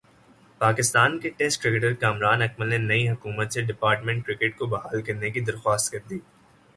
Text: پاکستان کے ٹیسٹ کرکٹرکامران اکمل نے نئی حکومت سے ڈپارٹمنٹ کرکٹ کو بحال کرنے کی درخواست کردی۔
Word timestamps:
پاکستان 0.61 1.17
کے 1.19 1.29
ٹیسٹ 1.29 1.61
کرکٹرکامران 1.63 2.41
اکمل 2.41 2.69
نے 2.69 2.77
نئی 2.77 3.07
حکومت 3.09 3.53
سے 3.53 3.61
ڈپارٹمنٹ 3.61 4.25
کرکٹ 4.25 4.57
کو 4.57 4.65
بحال 4.65 5.01
کرنے 5.01 5.29
کی 5.31 5.39
درخواست 5.41 5.91
کردی۔ 5.91 6.19